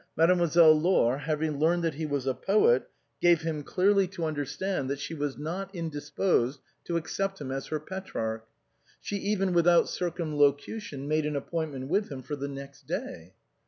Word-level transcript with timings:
Mademoiselle 0.17 0.73
Laure, 0.73 1.19
having 1.19 1.59
learned 1.59 1.83
that 1.83 1.93
he 1.93 2.07
was 2.07 2.25
a 2.25 2.33
poet, 2.33 2.89
gave 3.21 3.43
him 3.43 3.61
clearly 3.61 4.07
to 4.07 4.25
understand 4.25 4.89
that 4.89 4.97
she 4.99 5.13
was 5.13 5.37
not 5.37 5.69
indisposed 5.75 6.59
to 6.83 6.97
accept 6.97 7.39
him 7.39 7.51
as 7.51 7.67
her 7.67 7.79
Petrarch. 7.79 8.47
She 8.99 9.17
even, 9.17 9.53
without 9.53 9.87
circumlocution, 9.89 11.07
made 11.07 11.27
an 11.27 11.35
appointment 11.35 11.87
with 11.89 12.09
him 12.11 12.23
for 12.23 12.35
the 12.35 12.47
next 12.47 12.87
day. 12.87 13.35